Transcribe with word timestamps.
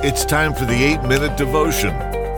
It's 0.00 0.24
time 0.24 0.54
for 0.54 0.64
the 0.64 0.80
8 0.80 1.02
Minute 1.02 1.36
Devotion. 1.36 1.90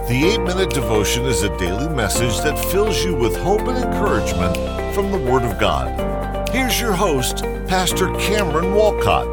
The 0.09 0.33
8 0.35 0.45
Minute 0.45 0.71
Devotion 0.71 1.27
is 1.27 1.43
a 1.43 1.55
daily 1.59 1.95
message 1.95 2.41
that 2.41 2.59
fills 2.71 3.05
you 3.05 3.15
with 3.15 3.37
hope 3.37 3.61
and 3.69 3.77
encouragement 3.77 4.57
from 4.95 5.13
the 5.13 5.19
Word 5.19 5.43
of 5.43 5.59
God. 5.59 6.49
Here's 6.49 6.81
your 6.81 6.95
host, 6.95 7.43
Pastor 7.69 8.15
Cameron 8.15 8.75
Walcott. 8.75 9.31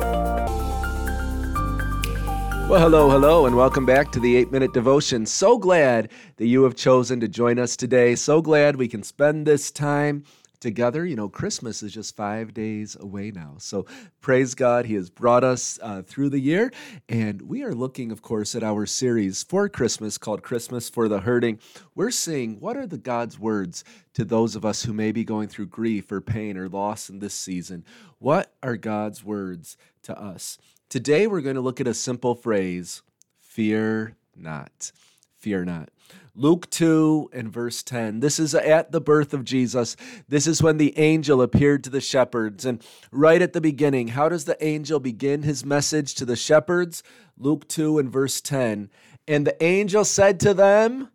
Well, 2.70 2.82
hello, 2.82 3.10
hello, 3.10 3.46
and 3.46 3.56
welcome 3.56 3.86
back 3.86 4.12
to 4.12 4.20
the 4.20 4.36
8 4.36 4.52
Minute 4.52 4.74
Devotion. 4.74 5.26
So 5.26 5.58
glad 5.58 6.12
that 6.36 6.48
you 6.48 6.64
have 6.64 6.76
chosen 6.76 7.22
to 7.22 7.30
join 7.30 7.58
us 7.58 7.78
today. 7.78 8.14
So 8.16 8.42
glad 8.42 8.76
we 8.76 8.90
can 8.90 9.04
spend 9.04 9.48
this 9.48 9.72
time 9.72 10.26
together. 10.60 11.06
You 11.06 11.16
know, 11.16 11.30
Christmas 11.30 11.84
is 11.84 11.94
just 11.94 12.16
five 12.16 12.54
days 12.54 12.98
away 13.00 13.32
now. 13.32 13.56
So 13.60 13.86
praise 14.22 14.56
God, 14.56 14.86
He 14.86 14.96
has 14.96 15.10
brought 15.10 15.44
us 15.44 15.80
uh, 15.82 16.02
through 16.02 16.30
the 16.30 16.40
year. 16.40 16.72
And 17.10 17.42
we 17.42 17.64
are 17.64 17.74
looking, 17.74 18.12
of 18.12 18.22
course, 18.22 18.56
at 18.56 18.64
our 18.64 18.86
series 18.86 19.44
for 19.44 19.70
Christmas 19.70 20.18
called 20.18 20.44
Christmas 20.44 20.90
for 20.90 21.08
the 21.08 21.22
Hurting. 21.22 21.60
We're 21.96 22.12
seeing 22.12 22.60
what 22.60 22.78
are 22.78 22.88
the 22.88 22.98
God's 22.98 23.40
words 23.40 23.84
to 24.14 24.26
those 24.26 24.56
of 24.56 24.66
us 24.66 24.84
who 24.84 24.94
may 24.94 25.12
be 25.12 25.24
going 25.24 25.48
through 25.48 25.68
grief 25.68 26.12
or 26.12 26.22
pain 26.22 26.58
or 26.58 26.68
loss 26.68 27.10
in 27.10 27.20
this 27.20 27.34
season. 27.34 27.86
What 28.20 28.54
are 28.64 28.78
God's 28.78 29.24
words 29.24 29.78
to 30.04 30.20
us? 30.20 30.58
Today, 30.90 31.28
we're 31.28 31.42
going 31.42 31.56
to 31.56 31.62
look 31.62 31.82
at 31.82 31.88
a 31.88 31.94
simple 31.94 32.34
phrase 32.34 33.02
fear 33.40 34.16
not. 34.36 34.92
Fear 35.40 35.66
not. 35.66 35.90
Luke 36.36 36.70
2 36.70 37.32
and 37.34 37.52
verse 37.52 37.82
10. 37.82 38.20
This 38.20 38.40
is 38.40 38.54
at 38.54 38.92
the 38.92 39.02
birth 39.02 39.34
of 39.34 39.44
Jesus. 39.44 39.96
This 40.30 40.46
is 40.46 40.62
when 40.62 40.78
the 40.78 40.98
angel 40.98 41.42
appeared 41.42 41.84
to 41.84 41.90
the 41.90 42.00
shepherds. 42.02 42.64
And 42.64 42.84
right 43.12 43.42
at 43.42 43.54
the 43.54 43.62
beginning, 43.62 44.10
how 44.10 44.30
does 44.30 44.46
the 44.46 44.64
angel 44.64 45.00
begin 45.00 45.42
his 45.42 45.66
message 45.66 46.14
to 46.16 46.26
the 46.26 46.36
shepherds? 46.36 47.02
Luke 47.38 47.68
2 47.68 47.98
and 47.98 48.12
verse 48.12 48.40
10. 48.40 48.92
And 49.28 49.48
the 49.48 49.64
angel 49.64 50.06
said 50.06 50.40
to 50.42 50.54
them, 50.54 51.10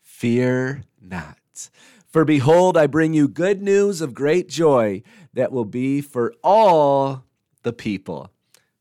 Fear 0.00 0.82
not. 1.00 1.38
For 2.06 2.24
behold, 2.24 2.76
I 2.76 2.86
bring 2.86 3.14
you 3.14 3.28
good 3.28 3.62
news 3.62 4.00
of 4.00 4.14
great 4.14 4.48
joy 4.48 5.02
that 5.34 5.52
will 5.52 5.64
be 5.64 6.00
for 6.00 6.34
all 6.42 7.24
the 7.62 7.72
people. 7.72 8.30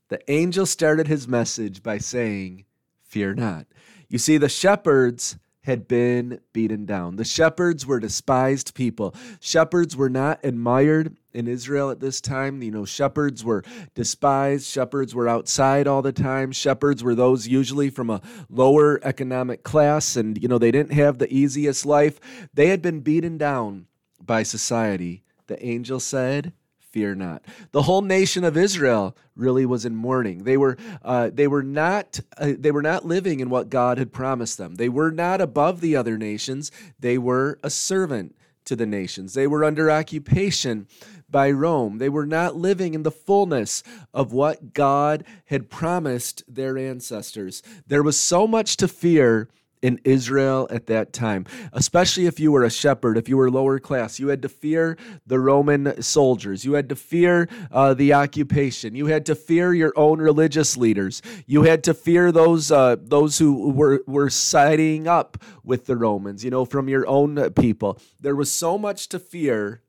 The 0.09 0.19
angel 0.29 0.65
started 0.65 1.07
his 1.07 1.27
message 1.27 1.81
by 1.81 1.97
saying, 1.97 2.65
Fear 3.03 3.35
not. 3.35 3.67
You 4.13 4.19
see, 4.19 4.37
the 4.37 4.47
shepherds 4.47 5.37
had 5.61 5.87
been 5.87 6.39
beaten 6.53 6.85
down. 6.85 7.15
The 7.15 7.25
shepherds 7.25 7.83
were 7.87 7.99
despised 7.99 8.75
people. 8.75 9.15
Shepherds 9.39 9.97
were 9.97 10.07
not 10.07 10.39
admired 10.43 11.17
in 11.33 11.47
Israel 11.47 11.89
at 11.89 11.99
this 11.99 12.21
time. 12.21 12.61
You 12.61 12.69
know, 12.69 12.85
shepherds 12.85 13.43
were 13.43 13.63
despised. 13.95 14.67
Shepherds 14.67 15.15
were 15.15 15.27
outside 15.27 15.87
all 15.87 16.03
the 16.03 16.11
time. 16.11 16.51
Shepherds 16.51 17.03
were 17.03 17.15
those 17.15 17.47
usually 17.47 17.89
from 17.89 18.11
a 18.11 18.21
lower 18.51 18.99
economic 19.03 19.63
class, 19.63 20.15
and, 20.15 20.39
you 20.39 20.47
know, 20.47 20.59
they 20.59 20.69
didn't 20.69 20.93
have 20.93 21.17
the 21.17 21.33
easiest 21.33 21.83
life. 21.83 22.19
They 22.53 22.67
had 22.67 22.83
been 22.83 22.99
beaten 22.99 23.39
down 23.39 23.87
by 24.23 24.43
society. 24.43 25.23
The 25.47 25.65
angel 25.65 25.99
said, 25.99 26.53
fear 26.93 27.15
not. 27.15 27.43
The 27.71 27.81
whole 27.81 28.03
nation 28.03 28.43
of 28.43 28.55
Israel 28.55 29.17
really 29.35 29.65
was 29.65 29.83
in 29.83 29.95
mourning. 29.95 30.43
They 30.43 30.57
were 30.57 30.77
uh, 31.01 31.31
they 31.33 31.47
were 31.47 31.63
not 31.63 32.19
uh, 32.37 32.53
they 32.57 32.71
were 32.71 32.83
not 32.83 33.03
living 33.03 33.39
in 33.39 33.49
what 33.49 33.69
God 33.69 33.97
had 33.97 34.13
promised 34.13 34.59
them. 34.59 34.75
They 34.75 34.89
were 34.89 35.11
not 35.11 35.41
above 35.41 35.81
the 35.81 35.95
other 35.95 36.17
nations. 36.17 36.71
They 36.99 37.17
were 37.17 37.59
a 37.63 37.71
servant 37.71 38.35
to 38.65 38.75
the 38.75 38.85
nations. 38.85 39.33
They 39.33 39.47
were 39.47 39.65
under 39.65 39.89
occupation 39.89 40.87
by 41.29 41.49
Rome. 41.49 41.97
They 41.97 42.09
were 42.09 42.27
not 42.27 42.55
living 42.55 42.93
in 42.93 43.03
the 43.03 43.11
fullness 43.11 43.83
of 44.13 44.31
what 44.31 44.73
God 44.73 45.25
had 45.45 45.71
promised 45.71 46.43
their 46.47 46.77
ancestors. 46.77 47.63
There 47.87 48.03
was 48.03 48.19
so 48.19 48.47
much 48.47 48.77
to 48.77 48.87
fear 48.87 49.49
in 49.83 49.99
Israel 50.05 50.65
at 50.71 50.87
that 50.87 51.11
time, 51.11 51.45
especially 51.73 52.25
if 52.25 52.39
you 52.39 52.53
were 52.53 52.63
a 52.63 52.71
shepherd, 52.71 53.17
if 53.17 53.27
you 53.27 53.35
were 53.35 53.51
lower 53.51 53.79
class. 53.79 54.17
You 54.17 54.29
had 54.29 54.41
to 54.43 54.49
fear 54.49 54.97
the 55.27 55.39
Roman 55.39 56.01
soldiers. 56.01 56.63
You 56.63 56.73
had 56.73 56.87
to 56.89 56.95
fear 56.95 57.49
uh, 57.69 57.93
the 57.93 58.13
occupation. 58.13 58.95
You 58.95 59.07
had 59.07 59.25
to 59.25 59.35
fear 59.35 59.73
your 59.73 59.91
own 59.97 60.19
religious 60.19 60.77
leaders. 60.77 61.21
You 61.45 61.63
had 61.63 61.83
to 61.83 61.93
fear 61.93 62.31
those 62.31 62.71
uh, 62.71 62.95
those 62.97 63.37
who 63.37 63.71
were 63.71 64.01
were 64.07 64.29
siding 64.29 65.05
up 65.05 65.37
with 65.65 65.85
the 65.85 65.97
Romans. 65.97 66.45
You 66.45 66.49
know, 66.49 66.63
from 66.63 66.87
your 66.87 67.05
own 67.05 67.51
people. 67.51 67.99
There 68.21 68.37
was 68.37 68.51
so 68.51 68.77
much 68.77 69.09
to 69.09 69.19
fear, 69.19 69.81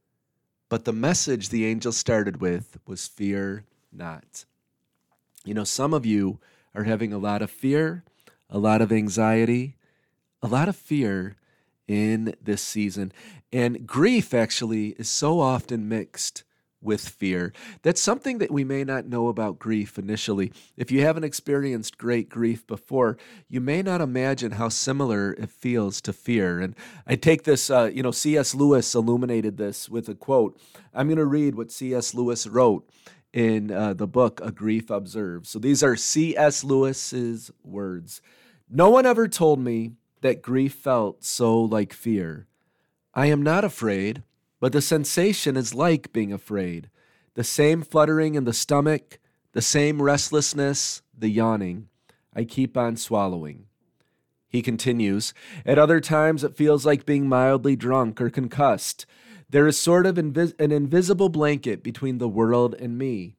but 0.69 0.85
the 0.85 0.93
message 0.93 1.51
the 1.51 1.67
angel 1.67 1.93
started 1.93 2.41
with 2.41 2.79
was 2.85 3.07
fear 3.07 3.65
not. 3.93 4.45
You 5.45 5.55
know, 5.55 5.65
some 5.65 5.95
of 5.95 6.05
you 6.05 6.41
are 6.75 6.83
having 6.83 7.13
a 7.13 7.19
lot 7.19 7.43
of 7.43 7.51
fear, 7.51 8.03
a 8.51 8.59
lot 8.59 8.83
of 8.83 8.91
anxiety 8.91 9.77
a 10.45 10.49
lot 10.49 10.69
of 10.69 10.77
fear 10.77 11.37
in 11.89 12.35
this 12.41 12.63
season. 12.63 13.13
And 13.51 13.87
grief 13.87 14.35
actually 14.35 14.89
is 14.91 15.09
so 15.09 15.41
often 15.41 15.89
mixed 15.89 16.45
with 16.83 17.09
fear. 17.09 17.51
That's 17.81 18.01
something 18.01 18.39
that 18.39 18.51
we 18.51 18.63
may 18.63 18.85
not 18.85 19.07
know 19.07 19.29
about 19.29 19.59
grief 19.59 19.99
initially. 19.99 20.53
If 20.77 20.91
you 20.91 21.01
haven't 21.01 21.25
experienced 21.25 21.97
great 21.97 22.29
grief 22.29 22.67
before, 22.67 23.17
you 23.49 23.63
may 23.63 23.81
not 23.81 24.03
imagine 24.03 24.53
how 24.53 24.69
similar 24.69 25.33
it 25.33 25.49
feels 25.49 26.03
to 26.03 26.13
fear. 26.13 26.61
And 26.61 26.77
I 27.07 27.17
take 27.17 27.45
this, 27.45 27.71
uh, 27.71 27.91
you 27.93 28.03
know, 28.03 28.11
C.S. 28.11 28.55
Lewis 28.55 28.95
illuminated 28.95 29.57
this 29.57 29.89
with 29.89 30.11
a 30.11 30.15
quote. 30.15 30.61
I'm 30.93 31.07
going 31.07 31.17
to 31.17 31.25
read 31.25 31.55
what 31.55 31.73
C.S. 31.73 32.13
Lewis 32.13 32.47
wrote 32.47 32.87
in 33.33 33.71
uh, 33.71 33.95
the 33.95 34.07
book 34.07 34.43
A 34.45 34.53
Grief 34.53 34.91
Observed. 34.91 35.47
So 35.47 35.59
these 35.59 35.83
are 35.83 35.97
C.S. 35.97 36.63
Lewis's 36.63 37.51
words. 37.65 38.21
No 38.69 38.91
one 38.91 39.07
ever 39.07 39.27
told 39.27 39.59
me 39.59 39.93
that 40.25 40.41
grief 40.41 40.73
felt 40.73 41.23
so 41.23 41.61
like 41.61 41.93
fear. 41.93 42.47
I 43.13 43.27
am 43.27 43.43
not 43.43 43.63
afraid, 43.63 44.23
but 44.59 44.73
the 44.73 44.81
sensation 44.81 45.55
is 45.55 45.75
like 45.75 46.15
being 46.15 46.33
afraid. 46.33 46.89
The 47.35 47.45
same 47.45 47.83
fluttering 47.83 48.35
in 48.35 48.45
the 48.45 48.55
stomach, 48.55 49.19
the 49.53 49.61
same 49.61 50.01
restlessness, 50.01 51.03
the 51.15 51.29
yawning. 51.29 51.91
I 52.35 52.45
keep 52.45 52.75
on 52.75 52.97
swallowing. 52.97 53.67
He 54.49 54.63
continues, 54.63 55.35
At 55.67 55.79
other 55.79 56.01
times 56.01 56.43
it 56.43 56.57
feels 56.57 56.87
like 56.87 57.05
being 57.05 57.29
mildly 57.29 57.77
drunk 57.77 58.19
or 58.19 58.31
concussed. 58.31 59.05
There 59.51 59.67
is 59.67 59.79
sort 59.79 60.07
of 60.07 60.17
invis- 60.17 60.59
an 60.59 60.73
invisible 60.73 61.29
blanket 61.29 61.83
between 61.83 62.17
the 62.17 62.31
world 62.31 62.75
and 62.79 62.97
me. 62.97 63.37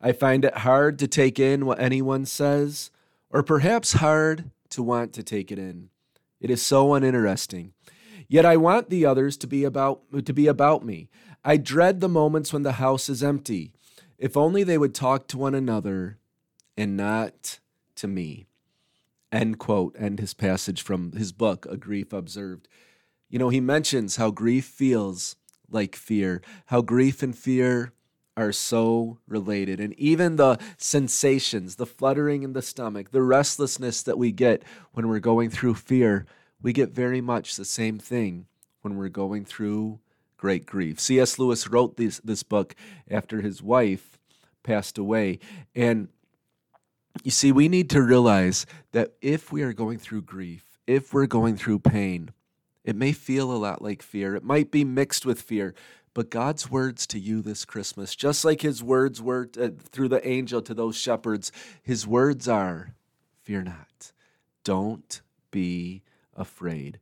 I 0.00 0.10
find 0.10 0.44
it 0.44 0.58
hard 0.58 0.98
to 0.98 1.06
take 1.06 1.38
in 1.38 1.64
what 1.64 1.78
anyone 1.78 2.26
says, 2.26 2.90
or 3.30 3.44
perhaps 3.44 3.92
hard 3.92 4.50
to 4.70 4.82
want 4.82 5.12
to 5.12 5.22
take 5.22 5.52
it 5.52 5.60
in. 5.60 5.90
It 6.44 6.50
is 6.50 6.60
so 6.60 6.92
uninteresting. 6.92 7.72
Yet 8.28 8.44
I 8.44 8.58
want 8.58 8.90
the 8.90 9.06
others 9.06 9.38
to 9.38 9.46
be 9.46 9.64
about 9.64 10.02
to 10.26 10.34
be 10.34 10.46
about 10.46 10.84
me. 10.84 11.08
I 11.42 11.56
dread 11.56 12.02
the 12.02 12.08
moments 12.08 12.52
when 12.52 12.64
the 12.64 12.72
house 12.72 13.08
is 13.08 13.22
empty. 13.22 13.72
If 14.18 14.36
only 14.36 14.62
they 14.62 14.76
would 14.76 14.94
talk 14.94 15.26
to 15.28 15.38
one 15.38 15.54
another 15.54 16.18
and 16.76 16.98
not 16.98 17.60
to 17.94 18.08
me. 18.08 18.44
End 19.32 19.58
quote. 19.58 19.96
End 19.98 20.20
his 20.20 20.34
passage 20.34 20.82
from 20.82 21.12
his 21.12 21.32
book, 21.32 21.64
A 21.64 21.78
Grief 21.78 22.12
Observed. 22.12 22.68
You 23.30 23.38
know, 23.38 23.48
he 23.48 23.60
mentions 23.60 24.16
how 24.16 24.30
grief 24.30 24.66
feels 24.66 25.36
like 25.70 25.96
fear, 25.96 26.42
how 26.66 26.82
grief 26.82 27.22
and 27.22 27.34
fear 27.34 27.94
are 28.36 28.52
so 28.52 29.18
related. 29.28 29.80
And 29.80 29.92
even 29.94 30.36
the 30.36 30.58
sensations, 30.76 31.76
the 31.76 31.86
fluttering 31.86 32.42
in 32.42 32.52
the 32.52 32.62
stomach, 32.62 33.10
the 33.10 33.22
restlessness 33.22 34.02
that 34.02 34.18
we 34.18 34.32
get 34.32 34.62
when 34.92 35.08
we're 35.08 35.20
going 35.20 35.50
through 35.50 35.74
fear, 35.74 36.26
we 36.60 36.72
get 36.72 36.90
very 36.90 37.20
much 37.20 37.56
the 37.56 37.64
same 37.64 37.98
thing 37.98 38.46
when 38.82 38.96
we're 38.96 39.08
going 39.08 39.44
through 39.44 40.00
great 40.36 40.66
grief. 40.66 41.00
C.S. 41.00 41.38
Lewis 41.38 41.68
wrote 41.68 41.96
this, 41.96 42.18
this 42.24 42.42
book 42.42 42.74
after 43.10 43.40
his 43.40 43.62
wife 43.62 44.18
passed 44.62 44.98
away. 44.98 45.38
And 45.74 46.08
you 47.22 47.30
see, 47.30 47.52
we 47.52 47.68
need 47.68 47.88
to 47.90 48.02
realize 48.02 48.66
that 48.92 49.12
if 49.22 49.52
we 49.52 49.62
are 49.62 49.72
going 49.72 49.98
through 49.98 50.22
grief, 50.22 50.78
if 50.86 51.14
we're 51.14 51.26
going 51.26 51.56
through 51.56 51.78
pain, 51.78 52.30
it 52.84 52.96
may 52.96 53.12
feel 53.12 53.50
a 53.50 53.56
lot 53.56 53.80
like 53.80 54.02
fear. 54.02 54.34
It 54.34 54.44
might 54.44 54.70
be 54.70 54.84
mixed 54.84 55.24
with 55.24 55.40
fear, 55.40 55.74
but 56.14 56.30
God's 56.30 56.70
words 56.70 57.06
to 57.08 57.18
you 57.18 57.42
this 57.42 57.64
Christmas, 57.64 58.14
just 58.14 58.44
like 58.44 58.62
his 58.62 58.82
words 58.82 59.20
were 59.20 59.50
uh, 59.60 59.70
through 59.90 60.08
the 60.08 60.26
angel 60.26 60.62
to 60.62 60.72
those 60.72 60.96
shepherds, 60.96 61.50
his 61.82 62.06
words 62.06 62.48
are 62.48 62.94
fear 63.42 63.62
not. 63.62 64.12
Don't 64.62 65.20
be 65.50 66.02
afraid. 66.34 66.98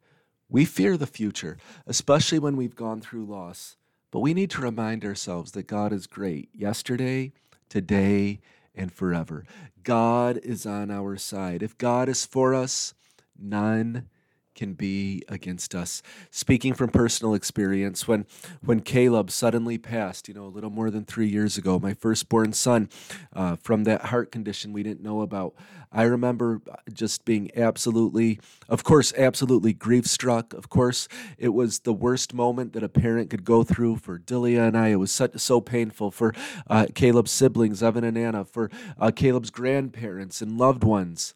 We 0.48 0.64
fear 0.64 0.96
the 0.96 1.06
future, 1.06 1.58
especially 1.86 2.38
when 2.38 2.56
we've 2.56 2.74
gone 2.74 3.00
through 3.00 3.26
loss, 3.26 3.76
but 4.10 4.20
we 4.20 4.34
need 4.34 4.50
to 4.50 4.62
remind 4.62 5.04
ourselves 5.04 5.52
that 5.52 5.66
God 5.66 5.92
is 5.92 6.06
great 6.06 6.48
yesterday, 6.52 7.32
today, 7.68 8.40
and 8.74 8.92
forever. 8.92 9.44
God 9.82 10.38
is 10.38 10.66
on 10.66 10.90
our 10.90 11.16
side. 11.16 11.62
If 11.62 11.78
God 11.78 12.08
is 12.08 12.24
for 12.24 12.54
us, 12.54 12.94
none 13.38 14.08
can 14.54 14.74
be 14.74 15.22
against 15.28 15.74
us. 15.74 16.02
Speaking 16.30 16.74
from 16.74 16.90
personal 16.90 17.34
experience, 17.34 18.06
when 18.06 18.26
when 18.60 18.80
Caleb 18.80 19.30
suddenly 19.30 19.78
passed, 19.78 20.28
you 20.28 20.34
know, 20.34 20.44
a 20.44 20.48
little 20.48 20.70
more 20.70 20.90
than 20.90 21.04
three 21.04 21.28
years 21.28 21.56
ago, 21.56 21.78
my 21.78 21.94
firstborn 21.94 22.52
son, 22.52 22.88
uh, 23.32 23.56
from 23.56 23.84
that 23.84 24.06
heart 24.06 24.30
condition 24.30 24.72
we 24.72 24.82
didn't 24.82 25.02
know 25.02 25.20
about, 25.22 25.54
I 25.90 26.04
remember 26.04 26.60
just 26.92 27.24
being 27.24 27.50
absolutely, 27.56 28.40
of 28.68 28.82
course, 28.82 29.12
absolutely 29.16 29.72
grief 29.72 30.06
struck. 30.06 30.54
Of 30.54 30.68
course, 30.70 31.06
it 31.36 31.50
was 31.50 31.80
the 31.80 31.92
worst 31.92 32.32
moment 32.32 32.72
that 32.72 32.82
a 32.82 32.88
parent 32.88 33.30
could 33.30 33.44
go 33.44 33.62
through 33.62 33.96
for 33.96 34.18
Delia 34.18 34.64
and 34.64 34.76
I. 34.76 34.88
It 34.88 34.96
was 34.96 35.12
such, 35.12 35.38
so 35.38 35.60
painful 35.60 36.10
for 36.10 36.34
uh, 36.68 36.86
Caleb's 36.94 37.30
siblings, 37.30 37.82
Evan 37.82 38.04
and 38.04 38.16
Anna, 38.16 38.44
for 38.44 38.70
uh, 38.98 39.10
Caleb's 39.14 39.50
grandparents 39.50 40.40
and 40.40 40.56
loved 40.56 40.84
ones 40.84 41.34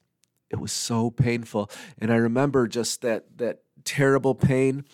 it 0.51 0.61
was 0.61 0.73
so 0.73 1.11
painful. 1.11 1.71
And 1.99 2.13
i 2.13 2.17
remember 2.17 2.67
just 2.67 3.03
that 3.03 3.39
that 3.39 3.63
terrible 3.85 4.35
pain 4.35 4.85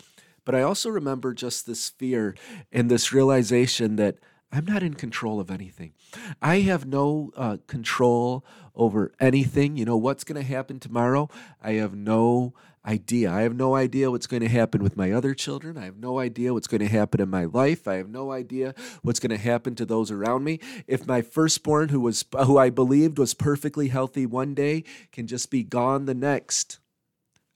but 0.44 0.54
i 0.54 0.60
also 0.60 0.90
remember 0.90 1.32
just 1.32 1.66
this 1.66 1.88
fear 1.88 2.34
and 2.70 2.90
this 2.90 3.10
realization 3.12 3.96
that 3.96 4.16
i'm 4.52 4.66
not 4.66 4.82
in 4.82 4.92
control 4.94 5.40
of 5.40 5.50
anything. 5.50 5.94
I 6.42 6.60
have 6.60 6.84
no 6.84 7.32
uh, 7.36 7.56
control 7.66 8.44
over 8.74 9.12
anything. 9.18 9.76
You 9.76 9.84
know 9.84 9.96
what's 9.96 10.24
going 10.24 10.40
to 10.40 10.46
happen 10.46 10.78
tomorrow? 10.78 11.28
I 11.62 11.72
have 11.72 11.94
no 11.94 12.54
idea. 12.84 13.30
I 13.30 13.42
have 13.42 13.54
no 13.54 13.74
idea 13.74 14.10
what's 14.10 14.26
going 14.26 14.42
to 14.42 14.48
happen 14.48 14.82
with 14.82 14.96
my 14.96 15.12
other 15.12 15.34
children. 15.34 15.78
I 15.78 15.84
have 15.84 15.98
no 15.98 16.18
idea 16.18 16.52
what's 16.52 16.66
going 16.66 16.80
to 16.80 16.88
happen 16.88 17.20
in 17.20 17.30
my 17.30 17.44
life. 17.44 17.86
I 17.86 17.94
have 17.94 18.08
no 18.08 18.32
idea 18.32 18.74
what's 19.02 19.20
going 19.20 19.30
to 19.30 19.38
happen 19.38 19.74
to 19.76 19.86
those 19.86 20.10
around 20.10 20.44
me. 20.44 20.58
If 20.86 21.06
my 21.06 21.22
firstborn 21.22 21.90
who 21.90 22.00
was 22.00 22.24
who 22.44 22.58
I 22.58 22.70
believed 22.70 23.18
was 23.18 23.34
perfectly 23.34 23.88
healthy 23.88 24.26
one 24.26 24.54
day 24.54 24.84
can 25.12 25.26
just 25.26 25.50
be 25.50 25.62
gone 25.62 26.06
the 26.06 26.14
next, 26.14 26.78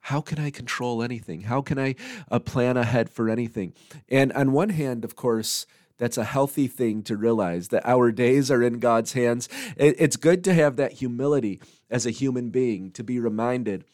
how 0.00 0.20
can 0.20 0.38
I 0.38 0.50
control 0.50 1.02
anything? 1.02 1.42
How 1.42 1.60
can 1.60 1.78
I 1.78 1.96
uh, 2.30 2.38
plan 2.38 2.76
ahead 2.76 3.10
for 3.10 3.28
anything? 3.28 3.74
And 4.08 4.32
on 4.34 4.52
one 4.52 4.68
hand, 4.68 5.04
of 5.04 5.16
course, 5.16 5.66
that's 5.98 6.18
a 6.18 6.24
healthy 6.24 6.68
thing 6.68 7.02
to 7.04 7.16
realize 7.16 7.68
that 7.68 7.84
our 7.84 8.12
days 8.12 8.50
are 8.50 8.62
in 8.62 8.78
God's 8.78 9.14
hands. 9.14 9.48
It's 9.76 10.16
good 10.16 10.44
to 10.44 10.54
have 10.54 10.76
that 10.76 10.92
humility 10.92 11.60
as 11.90 12.06
a 12.06 12.10
human 12.10 12.50
being, 12.50 12.90
to 12.92 13.02
be 13.02 13.18
reminded 13.18 13.84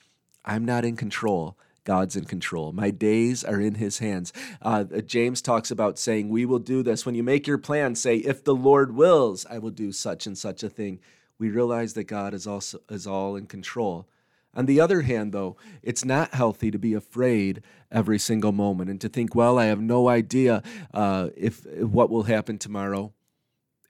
I'm 0.45 0.65
not 0.65 0.85
in 0.85 0.97
control. 0.97 1.57
God's 1.85 2.15
in 2.15 2.25
control. 2.25 2.73
My 2.73 2.91
days 2.91 3.43
are 3.43 3.61
in 3.61 3.75
his 3.75 3.99
hands. 3.99 4.33
Uh, 4.61 4.85
James 4.85 5.43
talks 5.43 5.71
about 5.71 5.99
saying, 5.99 6.29
We 6.29 6.47
will 6.47 6.61
do 6.61 6.83
this. 6.83 7.05
When 7.05 7.15
you 7.15 7.23
make 7.23 7.47
your 7.47 7.59
plan, 7.59 7.95
say, 7.95 8.19
If 8.19 8.45
the 8.45 8.55
Lord 8.55 8.95
wills, 8.95 9.47
I 9.51 9.59
will 9.59 9.71
do 9.71 9.91
such 9.91 10.27
and 10.27 10.39
such 10.39 10.63
a 10.63 10.69
thing. 10.69 11.01
We 11.39 11.51
realize 11.51 11.95
that 11.95 12.05
God 12.05 12.35
is 12.35 12.47
also 12.47 12.79
is 12.89 13.07
all 13.07 13.35
in 13.35 13.47
control. 13.47 14.07
On 14.55 14.67
the 14.67 14.81
other 14.81 15.01
hand, 15.01 15.33
though, 15.33 15.57
it's 15.83 16.05
not 16.05 16.35
healthy 16.35 16.71
to 16.71 16.79
be 16.79 16.93
afraid 16.93 17.63
every 17.91 18.19
single 18.19 18.53
moment 18.53 18.91
and 18.91 19.01
to 19.01 19.09
think, 19.09 19.35
well, 19.35 19.59
I 19.59 19.65
have 19.65 19.81
no 19.81 20.09
idea 20.09 20.63
uh, 20.93 21.31
if 21.37 21.65
what 21.79 22.11
will 22.11 22.25
happen 22.25 22.59
tomorrow 22.59 23.13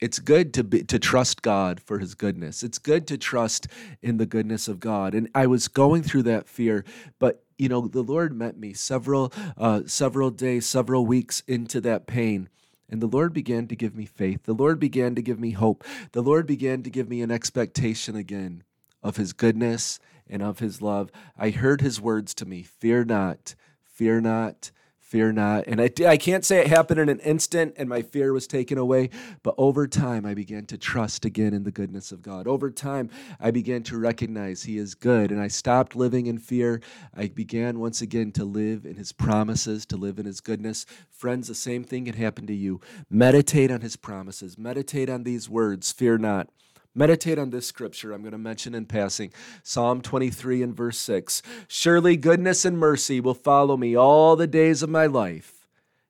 it's 0.03 0.19
good 0.19 0.53
to 0.55 0.65
be 0.65 0.83
to 0.83 0.99
trust 0.99 1.43
God 1.43 1.81
for 1.81 2.01
his 2.01 2.17
goodness. 2.17 2.65
It's 2.65 2.79
good 2.79 3.07
to 3.07 3.17
trust 3.17 3.69
in 4.03 4.17
the 4.17 4.27
goodness 4.27 4.67
of 4.67 4.81
God. 4.81 5.15
And 5.15 5.29
I 5.33 5.47
was 5.47 5.69
going 5.69 6.03
through 6.03 6.25
that 6.25 6.49
fear, 6.49 6.85
but 7.21 7.45
you 7.57 7.69
know, 7.69 7.87
the 7.87 8.03
Lord 8.03 8.37
met 8.37 8.59
me 8.59 8.73
several 8.73 9.33
uh, 9.57 9.83
several 9.87 10.31
days, 10.31 10.67
several 10.67 11.07
weeks 11.07 11.45
into 11.47 11.81
that 11.83 12.09
pain. 12.09 12.49
And 12.91 13.01
the 13.01 13.07
Lord 13.07 13.33
began 13.33 13.69
to 13.69 13.77
give 13.77 13.95
me 13.95 14.05
faith. 14.05 14.43
The 14.43 14.53
Lord 14.53 14.81
began 14.81 15.15
to 15.15 15.23
give 15.23 15.39
me 15.39 15.53
hope. 15.53 15.85
The 16.11 16.21
Lord 16.21 16.49
began 16.49 16.83
to 16.83 16.91
give 16.91 17.09
me 17.09 17.23
an 17.23 17.31
expectation 17.31 18.17
again 18.17 18.65
of 19.05 19.17
his 19.17 19.33
goodness 19.33 20.01
and 20.29 20.43
of 20.43 20.59
his 20.59 20.83
love. 20.83 21.13
I 21.39 21.51
heard 21.51 21.81
his 21.81 22.01
words 22.01 22.35
to 22.35 22.45
me, 22.45 22.65
fear 22.65 23.05
not, 23.05 23.55
fear 23.85 24.21
not 24.21 24.73
fear 25.13 25.31
not. 25.31 25.67
And 25.67 25.79
I, 25.79 25.91
I 26.07 26.17
can't 26.17 26.43
say 26.43 26.61
it 26.61 26.69
happened 26.69 26.99
in 26.99 27.11
an 27.11 27.21
instant 27.21 27.75
and 27.77 27.87
my 27.87 28.01
fear 28.01 28.33
was 28.33 28.47
taken 28.47 28.79
away, 28.79 29.11
but 29.43 29.55
over 29.59 29.87
time 29.87 30.25
I 30.25 30.33
began 30.33 30.65
to 30.67 30.79
trust 30.79 31.27
again 31.27 31.53
in 31.53 31.65
the 31.65 31.71
goodness 31.71 32.13
of 32.13 32.23
God. 32.23 32.47
Over 32.47 32.71
time 32.71 33.11
I 33.39 33.51
began 33.51 33.83
to 33.83 33.99
recognize 33.99 34.63
He 34.63 34.79
is 34.79 34.95
good 34.95 35.31
and 35.31 35.39
I 35.39 35.49
stopped 35.49 35.95
living 35.95 36.29
in 36.29 36.39
fear. 36.39 36.81
I 37.15 37.29
began 37.29 37.79
once 37.79 38.01
again 38.01 38.33
to 38.33 38.45
live 38.47 38.87
in 38.87 38.97
His 38.97 39.13
promises, 39.13 39.85
to 39.87 39.99
live 39.99 40.19
in 40.19 40.25
His 40.25 40.41
goodness. 40.41 40.87
Friends, 41.11 41.47
the 41.47 41.55
same 41.55 41.85
thing 41.85 42.07
can 42.07 42.15
happen 42.15 42.47
to 42.47 42.55
you. 42.55 42.81
Meditate 43.11 43.71
on 43.71 43.83
His 43.83 43.97
promises, 43.97 44.57
meditate 44.57 45.11
on 45.11 45.25
these 45.25 45.47
words 45.47 45.93
fear 45.93 46.17
not. 46.17 46.49
Meditate 46.95 47.39
on 47.39 47.51
this 47.51 47.67
scripture 47.67 48.13
I'm 48.13 48.21
going 48.21 48.33
to 48.33 48.39
mention 48.39 48.75
in 48.75 48.85
passing 48.85 49.33
Psalm 49.63 50.03
23 50.03 50.63
and 50.63 50.77
verse 50.77 50.99
6. 50.99 51.41
Surely 51.67 52.17
goodness 52.19 52.67
and 52.67 52.79
mercy 52.79 53.19
will 53.19 53.35
follow 53.35 53.79
me 53.79 53.97
all 53.97 54.37
the 54.37 54.47
days 54.47 54.83
of 54.83 54.91
my 54.91 55.07
life, 55.07 55.67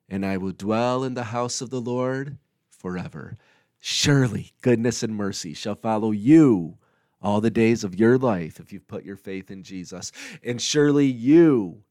and 0.09 0.25
I 0.25 0.35
will 0.35 0.51
dwell 0.51 1.05
in 1.05 1.13
the 1.13 1.25
house 1.25 1.61
of 1.61 1.69
the 1.69 1.79
Lord 1.79 2.37
forever. 2.69 3.37
Surely 3.79 4.51
goodness 4.61 5.03
and 5.03 5.15
mercy 5.15 5.53
shall 5.53 5.75
follow 5.75 6.11
you 6.11 6.77
all 7.21 7.39
the 7.39 7.49
days 7.49 7.85
of 7.85 7.97
your 7.97 8.17
life 8.17 8.59
if 8.59 8.73
you've 8.73 8.87
put 8.87 9.05
your 9.05 9.15
faith 9.15 9.49
in 9.49 9.63
Jesus. 9.63 10.11
And 10.43 10.61
surely 10.61 11.05
you 11.05 11.83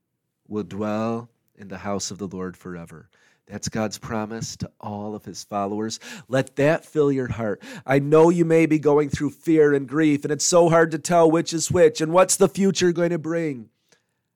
will 0.46 0.64
dwell 0.64 1.30
in 1.56 1.68
the 1.68 1.78
house 1.78 2.10
of 2.10 2.18
the 2.18 2.28
Lord 2.28 2.58
forever. 2.58 3.08
That's 3.46 3.68
God's 3.68 3.98
promise 3.98 4.56
to 4.56 4.70
all 4.80 5.14
of 5.14 5.24
his 5.24 5.44
followers. 5.44 6.00
Let 6.28 6.56
that 6.56 6.84
fill 6.84 7.10
your 7.10 7.28
heart. 7.28 7.62
I 7.84 7.98
know 7.98 8.30
you 8.30 8.44
may 8.44 8.66
be 8.66 8.78
going 8.78 9.08
through 9.08 9.30
fear 9.30 9.74
and 9.74 9.88
grief, 9.88 10.24
and 10.24 10.32
it's 10.32 10.44
so 10.44 10.68
hard 10.68 10.92
to 10.92 10.98
tell 10.98 11.30
which 11.30 11.52
is 11.52 11.70
which 11.70 12.00
and 12.00 12.12
what's 12.12 12.36
the 12.36 12.48
future 12.48 12.92
going 12.92 13.10
to 13.10 13.18
bring. 13.18 13.68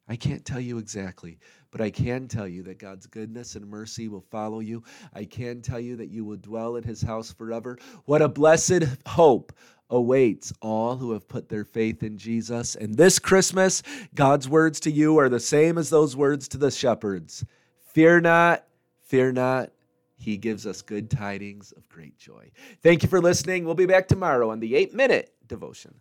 I 0.08 0.16
can't 0.16 0.44
tell 0.44 0.60
you 0.60 0.78
exactly, 0.78 1.38
but 1.70 1.80
I 1.80 1.90
can 1.90 2.28
tell 2.28 2.46
you 2.46 2.62
that 2.64 2.78
God's 2.78 3.06
goodness 3.06 3.56
and 3.56 3.66
mercy 3.66 4.08
will 4.08 4.24
follow 4.30 4.60
you. 4.60 4.84
I 5.12 5.24
can 5.24 5.62
tell 5.62 5.80
you 5.80 5.96
that 5.96 6.10
you 6.10 6.24
will 6.24 6.36
dwell 6.36 6.76
in 6.76 6.84
his 6.84 7.02
house 7.02 7.32
forever. 7.32 7.78
What 8.04 8.22
a 8.22 8.28
blessed 8.28 8.84
hope 9.06 9.52
awaits 9.88 10.52
all 10.60 10.96
who 10.96 11.12
have 11.12 11.28
put 11.28 11.48
their 11.48 11.64
faith 11.64 12.02
in 12.02 12.18
Jesus. 12.18 12.74
And 12.74 12.96
this 12.96 13.18
Christmas, 13.18 13.82
God's 14.14 14.48
words 14.48 14.80
to 14.80 14.90
you 14.90 15.18
are 15.18 15.28
the 15.28 15.40
same 15.40 15.78
as 15.78 15.90
those 15.90 16.16
words 16.16 16.48
to 16.48 16.58
the 16.58 16.70
shepherds 16.70 17.44
Fear 17.92 18.20
not 18.20 18.64
Fear 19.06 19.32
not, 19.32 19.70
he 20.16 20.36
gives 20.36 20.66
us 20.66 20.82
good 20.82 21.10
tidings 21.10 21.72
of 21.76 21.88
great 21.88 22.18
joy. 22.18 22.50
Thank 22.82 23.02
you 23.02 23.08
for 23.08 23.20
listening. 23.20 23.64
We'll 23.64 23.74
be 23.74 23.86
back 23.86 24.08
tomorrow 24.08 24.50
on 24.50 24.60
the 24.60 24.74
8 24.74 24.94
Minute 24.94 25.32
Devotion. 25.46 25.94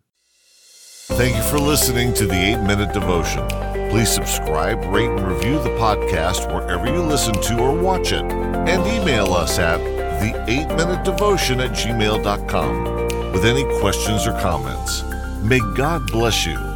Thank 1.10 1.36
you 1.36 1.42
for 1.42 1.60
listening 1.60 2.12
to 2.14 2.26
the 2.26 2.34
8 2.34 2.62
Minute 2.62 2.92
Devotion. 2.92 3.46
Please 3.90 4.10
subscribe, 4.10 4.84
rate, 4.86 5.08
and 5.08 5.26
review 5.28 5.62
the 5.62 5.70
podcast 5.78 6.52
wherever 6.52 6.86
you 6.86 7.00
listen 7.00 7.34
to 7.34 7.58
or 7.60 7.80
watch 7.80 8.10
it. 8.10 8.24
And 8.24 8.84
email 8.86 9.32
us 9.32 9.58
at 9.60 9.78
the 10.20 10.44
8 10.50 10.76
Minute 10.76 11.04
Devotion 11.04 11.60
at 11.60 11.70
gmail.com 11.70 13.32
with 13.32 13.44
any 13.44 13.64
questions 13.78 14.26
or 14.26 14.32
comments. 14.40 15.04
May 15.44 15.60
God 15.76 16.10
bless 16.10 16.44
you 16.44 16.75